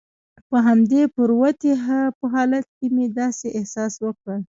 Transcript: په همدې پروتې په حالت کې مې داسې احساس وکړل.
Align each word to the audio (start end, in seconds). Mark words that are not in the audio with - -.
په 0.49 0.57
همدې 0.67 1.01
پروتې 1.15 1.71
په 2.19 2.25
حالت 2.33 2.65
کې 2.77 2.87
مې 2.95 3.05
داسې 3.19 3.47
احساس 3.57 3.93
وکړل. 4.05 4.39